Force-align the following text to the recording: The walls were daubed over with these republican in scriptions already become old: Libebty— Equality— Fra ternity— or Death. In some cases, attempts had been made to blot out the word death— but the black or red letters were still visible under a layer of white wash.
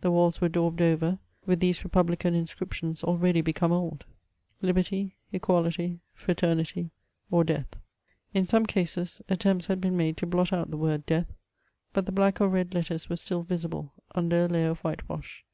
The 0.00 0.12
walls 0.12 0.40
were 0.40 0.48
daubed 0.48 0.80
over 0.80 1.18
with 1.44 1.58
these 1.58 1.82
republican 1.82 2.36
in 2.36 2.46
scriptions 2.46 3.02
already 3.02 3.40
become 3.40 3.72
old: 3.72 4.04
Libebty— 4.62 5.14
Equality— 5.32 5.98
Fra 6.14 6.36
ternity— 6.36 6.90
or 7.32 7.42
Death. 7.42 7.74
In 8.32 8.46
some 8.46 8.64
cases, 8.66 9.20
attempts 9.28 9.66
had 9.66 9.80
been 9.80 9.96
made 9.96 10.16
to 10.18 10.26
blot 10.28 10.52
out 10.52 10.70
the 10.70 10.76
word 10.76 11.04
death— 11.04 11.32
but 11.94 12.06
the 12.06 12.12
black 12.12 12.40
or 12.40 12.48
red 12.48 12.74
letters 12.74 13.10
were 13.10 13.16
still 13.16 13.42
visible 13.42 13.92
under 14.14 14.44
a 14.44 14.48
layer 14.48 14.70
of 14.70 14.78
white 14.84 15.08
wash. 15.08 15.44